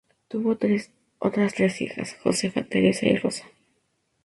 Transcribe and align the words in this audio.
Tuvo 0.29 0.57
otras 1.21 1.53
tres 1.53 1.79
hijas: 1.79 2.15
Josefa, 2.23 2.63
Teresa 2.63 3.05
y 3.05 3.17
Rosa. 3.17 3.45